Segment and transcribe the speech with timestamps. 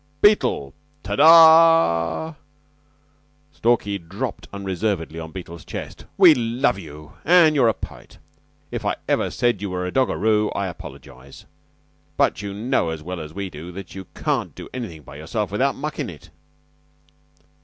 [0.19, 0.73] "Beetle,
[1.03, 2.33] de ah"
[3.53, 8.17] Stalky dropped unreservedly on Beetle's chest "we love you, an' you're a poet.
[8.71, 11.45] If I ever said you were a doggaroo, I apologize;
[12.17, 15.51] but you know as well as we do that you can't do anything by yourself
[15.51, 16.31] without mucking it."